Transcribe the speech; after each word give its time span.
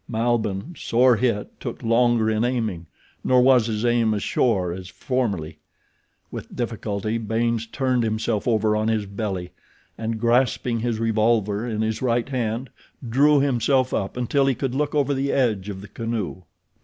Malbihn, 0.09 0.73
sore 0.75 1.17
hit, 1.17 1.59
took 1.59 1.83
longer 1.83 2.27
in 2.27 2.43
aiming, 2.43 2.87
nor 3.23 3.39
was 3.39 3.67
his 3.67 3.85
aim 3.85 4.15
as 4.15 4.23
sure 4.23 4.71
as 4.73 4.89
formerly. 4.89 5.59
With 6.31 6.55
difficulty 6.55 7.19
Baynes 7.19 7.67
turned 7.67 8.01
himself 8.01 8.47
over 8.47 8.75
on 8.75 8.87
his 8.87 9.05
belly 9.05 9.51
and 9.99 10.19
grasping 10.19 10.79
his 10.79 10.99
revolver 10.99 11.67
in 11.67 11.81
his 11.83 12.01
right 12.01 12.27
hand 12.27 12.71
drew 13.07 13.41
himself 13.41 13.93
up 13.93 14.17
until 14.17 14.47
he 14.47 14.55
could 14.55 14.73
look 14.73 14.95
over 14.95 15.13
the 15.13 15.31
edge 15.31 15.69
of 15.69 15.81
the 15.81 15.87
canoe. 15.87 16.41